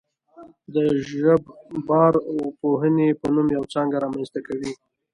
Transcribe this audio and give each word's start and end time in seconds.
د 0.73 0.75
ژبارواپوهنې 1.07 3.09
په 3.19 3.27
نوم 3.33 3.47
یوه 3.55 3.67
څانګه 3.73 3.97
رامنځته 4.03 4.39
کوي 4.47 4.71